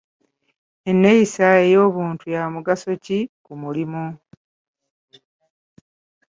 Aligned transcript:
Enneeyisa 0.89 1.45
ey'obuntu 1.63 2.25
ya 2.35 2.43
mugaso 2.53 2.91
ki 3.03 3.19
ku 3.45 3.51
mulimu? 3.61 4.05